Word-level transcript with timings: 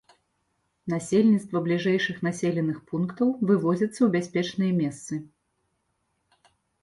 Насельніцтва 0.93 1.59
бліжэйшых 1.67 2.17
населеных 2.29 2.79
пунктаў 2.93 3.27
вывозіцца 3.51 3.91
ў 4.03 4.09
бяспечныя 4.15 4.71
месцы. 4.81 5.21